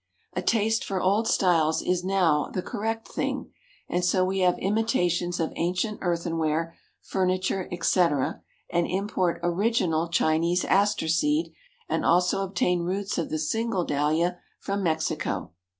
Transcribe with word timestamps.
A 0.33 0.41
taste 0.41 0.83
for 0.83 0.99
old 0.99 1.27
styles 1.27 1.83
is 1.83 2.03
now 2.03 2.45
the 2.51 2.63
"correct 2.63 3.07
thing," 3.07 3.51
and 3.87 4.03
so 4.03 4.25
we 4.25 4.39
have 4.39 4.57
imitations 4.57 5.39
of 5.39 5.53
ancient 5.57 5.99
earthenware, 6.01 6.75
furniture, 7.03 7.69
etc., 7.71 8.41
and 8.71 8.87
import 8.87 9.39
original 9.43 10.07
Chinese 10.07 10.65
Aster 10.65 11.07
seed, 11.07 11.53
and 11.87 12.03
also 12.03 12.41
obtain 12.41 12.81
roots 12.81 13.19
of 13.19 13.29
the 13.29 13.37
single 13.37 13.85
Dahlia 13.85 14.39
from 14.59 14.81
Mexico. 14.81 15.51